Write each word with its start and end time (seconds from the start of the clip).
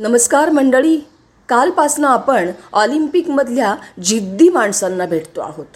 नमस्कार 0.00 0.50
मंडळी. 0.50 0.96
कालपासनं 1.48 2.08
आपण 2.08 2.50
ऑलिम्पिकमधल्या 2.72 3.74
जिद्दी 4.02 4.48
माणसांना 4.48 5.06
भेटतो 5.06 5.40
आहोत. 5.40 5.66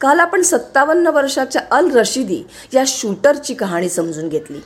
काल 0.00 0.20
आपण 0.20 0.42
सत्तावन्न 0.42 1.06
वर्षाच्या 1.06 1.62
अल 1.70 1.90
रशिदी 1.90 2.42
या 2.74 2.82
शूटरची 2.86 3.54
कहाणी 3.54 3.88
समजून 3.88 4.28
घेतली. 4.28 4.58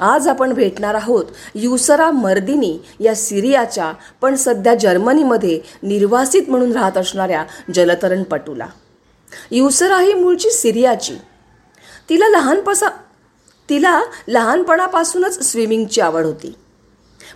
आज 0.00 0.28
आपण 0.28 0.52
भेटणार 0.52 0.94
आहोत 0.94 1.24
युसरा 1.54 2.10
मर्दिनी 2.10 2.78
या 3.00 3.14
सिरियाच्या 3.14 3.92
पण 4.20 4.34
सध्या 4.34 4.74
जर्मनीमध्ये 4.74 5.60
निर्वासित 5.82 6.48
म्हणून 6.48 6.72
राहत 6.72 6.96
असणाऱ्या 6.96 7.44
जलतरणपटूला 7.74 8.66
युसरा 9.50 10.00
ही 10.00 10.14
मूळची 10.14 10.50
सिरियाची. 10.50 11.16
तिला 12.08 12.28
लहानपसा 12.28 12.88
तिला 13.68 14.00
लहानपणापासूनच 14.28 15.50
स्विमिंगची 15.50 16.00
आवड 16.00 16.24
होती. 16.24 16.54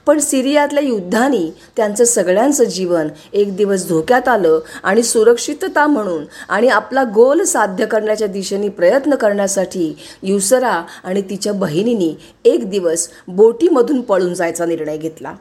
पण 0.06 0.18
सिरियातल्या 0.18 0.82
युद्धांनी 0.82 1.50
त्यांचं 1.76 2.04
सगळ्यांचं 2.04 2.64
जीवन 2.64 3.08
एक 3.32 3.56
दिवस 3.56 3.88
धोक्यात 3.88 4.28
आलं 4.28 4.60
आणि 4.82 5.02
सुरक्षितता 5.02 5.86
म्हणून 5.86 6.24
आणि 6.48 6.68
आपला 6.68 7.04
गोल 7.14 7.42
साध्य 7.42 7.86
करण्याच्या 7.86 8.28
दिशेने 8.28 8.68
प्रयत्न 8.68 9.14
करण्यासाठी 9.14 9.96
युसरा 10.22 10.82
आणि 11.04 11.22
तिच्या 11.22 11.52
बहिणीने 11.52 12.18
एक 12.44 12.70
दिवस 12.70 13.08
बोटीमधून 13.28 14.00
पळून 14.00 14.34
जायचा 14.34 14.64
निर्णय 14.64 14.96
घेतला. 14.96 15.34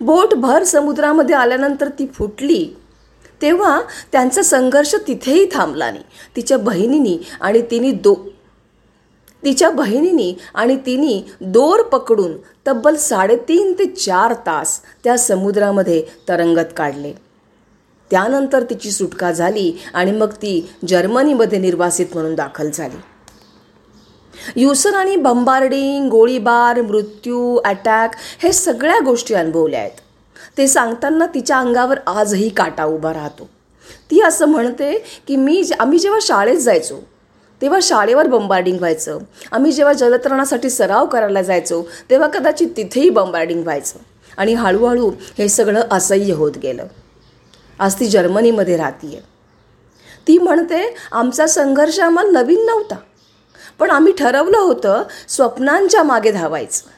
बोट 0.00 0.34
भर 0.34 0.64
समुद्रामध्ये 0.64 1.34
आल्यानंतर 1.34 1.88
ती 1.88 2.06
फुटली. 2.06 2.76
तेव्हा 3.42 3.80
त्यांचा 4.12 4.42
संघर्ष 4.42 4.94
तिथेही 5.06 5.46
थांबला 5.52 5.90
नाही. 5.90 6.04
तिच्या 6.36 6.58
बहिणीनी 6.58 7.18
आणि 7.40 7.62
तिने 7.70 7.90
दो 7.90 8.14
तिच्या 9.44 9.70
बहिणीनी 9.70 10.34
आणि 10.54 10.76
तिने 10.76 11.34
दोर 11.40 11.82
पकडून 11.82 12.36
तब्बल 12.66 12.96
साडेतीन 12.96 13.72
ते 13.72 13.84
चार 13.84 14.34
तास 14.46 14.80
त्या 15.04 15.18
समुद्रामध्ये 15.18 16.02
तरंगत 16.28 16.72
काढले. 16.76 17.12
त्यानंतर 18.10 18.62
तिची 18.62 18.90
सुटका 18.90 19.32
झाली 19.32 19.72
आणि 19.94 20.12
मग 20.12 20.32
ती 20.32 20.70
जर्मनीमध्ये 20.88 21.58
निर्वासित 21.58 22.06
म्हणून 22.14 22.34
दाखल 22.34 22.70
झाली. 22.70 22.96
युसरांनी 24.56 25.16
बंबार्डिंग 25.16 26.08
गोळीबार 26.08 26.82
मृत्यू 26.82 27.56
अटॅक 27.56 28.10
हे 28.42 28.52
सगळ्या 28.52 28.98
गोष्टी 29.04 29.34
अनुभवल्या 29.34 29.80
आहेत. 29.80 30.00
ते 30.58 30.68
सांगताना 30.68 31.26
तिच्या 31.26 31.58
अंगावर 31.58 31.98
आजही 32.06 32.48
काटा 32.48 32.84
उभा 32.84 33.12
राहतो. 33.12 33.48
ती 34.10 34.20
असं 34.20 34.46
म्हणते 34.46 34.92
की 35.28 35.36
मी 35.36 35.62
आम्ही 35.78 35.98
जेव्हा 35.98 36.18
शाळेत 36.22 36.58
जायचो 36.58 36.94
तेव्हा 37.62 37.78
शाळेवर 37.82 38.26
बंबार्डिंग 38.26 38.78
व्हायचं. 38.78 39.18
आम्ही 39.52 39.72
जेव्हा 39.72 39.92
जलतरणासाठी 39.92 40.70
सराव 40.70 41.06
करायला 41.06 41.42
जायचो 41.42 41.82
तेव्हा 42.10 42.28
कदाचित 42.28 42.68
तिथेही 42.76 43.10
बंबार्डिंग 43.10 43.62
व्हायचं. 43.62 43.98
आणि 44.36 44.54
हळूहळू 44.54 45.12
हे 45.38 45.48
सगळं 45.48 45.82
असह्य 45.90 46.32
होत 46.32 46.52
गेलं. 46.62 46.84
आज 47.78 48.00
ती 48.00 48.06
जर्मनीमध्ये 48.06 48.76
राहतीये. 48.76 49.20
ती 50.28 50.38
म्हणते 50.38 50.94
आमचा 51.12 51.46
संघर्ष 51.46 52.00
आम्हाला 52.00 52.30
नवीन 52.30 52.66
नव्हता. 52.66 52.94
पण 53.78 53.90
आम्ही 53.90 54.12
ठरवलं 54.12 54.58
होतं 54.58 55.02
स्वप्नांच्या 55.28 56.02
मागे 56.02 56.30
धावायचं. 56.30 56.88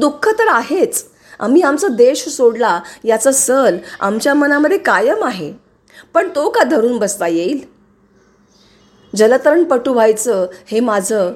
दुःख 0.00 0.28
तर 0.28 0.48
आहेच. 0.48 1.04
आम्ही 1.40 1.62
आमचा 1.62 1.88
देश 1.88 2.28
सोडला 2.28 2.80
याचा 3.04 3.32
सल 3.32 3.76
आमच्या 4.00 4.34
मनामध्ये 4.34 4.78
कायम 4.78 5.24
आहे. 5.24 5.52
पण 6.14 6.28
तो 6.28 6.50
का 6.50 6.62
धरून 6.62 6.98
बसता 6.98 7.26
येईल? 7.26 7.77
जलतरणपटू 9.16 9.92
व्हायचं 9.92 10.46
हे 10.66 10.80
माझं 10.80 11.32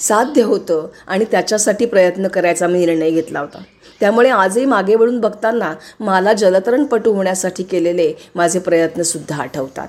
साध्य 0.00 0.42
होतं 0.42 0.88
आणि 1.06 1.24
त्याच्यासाठी 1.24 1.86
प्रयत्न 1.86 2.28
करायचा 2.28 2.66
मी 2.66 2.86
निर्णय 2.86 3.10
घेतला 3.10 3.40
होता. 3.40 3.58
त्यामुळे 4.00 4.30
आजही 4.30 4.64
मागे 4.64 4.94
वळून 4.94 5.20
बघताना 5.20 5.74
मला 6.00 6.32
जलतरणपटू 6.32 7.12
होण्यासाठी 7.12 7.62
केलेले 7.62 8.12
माझे 8.34 8.58
प्रयत्नसुद्धा 8.58 9.42
आठवतात. 9.42 9.88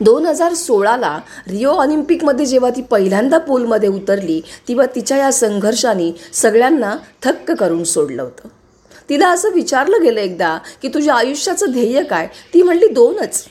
दोन 0.00 0.26
हजार 0.26 0.54
सोळाला 0.54 1.18
रिओ 1.48 1.70
ऑलिम्पिकमध्ये 1.70 2.46
जेव्हा 2.46 2.70
ती 2.70 2.82
पहिल्यांदा 2.82 3.38
पूलमध्ये 3.38 3.88
उतरली 3.88 4.40
तेव्हा 4.68 4.86
तिच्या 4.94 5.16
या 5.16 5.32
संघर्षाने 5.32 6.20
सगळ्यांना 6.32 6.96
थक्क 7.22 7.52
करून 7.52 7.84
सोडलं 7.84 8.22
होतं. 8.22 8.48
तिला 9.08 9.28
असं 9.28 9.50
विचारलं 9.50 10.02
गेलं 10.02 10.20
एकदा 10.20 10.58
की 10.82 10.88
तुझ्या 10.88 11.14
आयुष्याचं 11.14 11.66
ध्येय 11.70 12.02
काय? 12.02 12.26
ती 12.54 12.62
म्हणली 12.62 12.88
दोनच. 12.88 13.44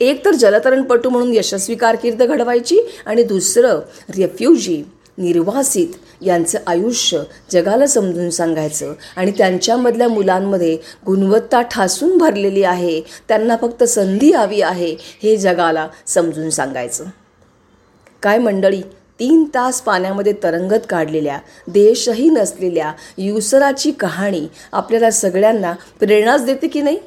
एक 0.00 0.24
तर 0.24 0.34
जलतरणपटू 0.34 1.10
म्हणून 1.10 1.34
यशस्वी 1.34 1.76
कारकीर्द 1.76 2.22
घडवायची 2.22 2.78
आणि 3.06 3.22
दुसरं 3.22 3.80
रेफ्युजी 4.16 4.82
निर्वासित 5.18 5.86
यांचं 6.22 6.58
आयुष्य 6.66 7.20
जगाला 7.52 7.86
समजून 7.86 8.30
सांगायचं. 8.30 8.92
आणि 9.16 9.30
त्यांच्यामधल्या 9.30 10.08
मुलांमध्ये 10.08 10.78
गुणवत्ता 11.06 11.62
ठासून 11.62 12.18
भरलेली 12.18 12.62
आहे. 12.62 13.00
त्यांना 13.28 13.56
फक्त 13.60 13.84
संधी 13.84 14.32
हवी 14.32 14.60
आहे 14.60 14.96
हे 15.22 15.36
जगाला 15.36 15.88
समजून 16.06 16.50
सांगायचं. 16.50 17.04
काय 18.22 18.38
मंडळी 18.38 18.82
तीन 19.20 19.44
तास 19.44 19.80
पाण्यामध्ये 19.80 20.32
तरंगत 20.42 20.86
काढलेल्या 20.90 21.38
देशही 21.66 22.28
नसलेल्या 22.30 22.92
युसराची 23.18 23.90
कहाणी 23.90 24.46
आपल्याला 24.72 25.10
सगळ्यांना 25.10 25.72
प्रेरणाच 26.00 26.44
देते 26.44 26.68
की 26.68 26.82
नाही? 26.82 26.98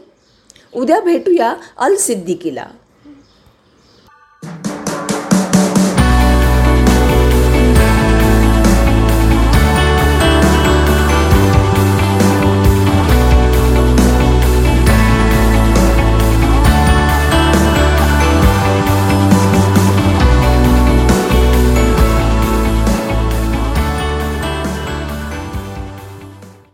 उद्या 0.77 0.99
भेटूया 0.99 1.55
अल 1.77 1.95
सिद्दीकीला. 1.95 2.65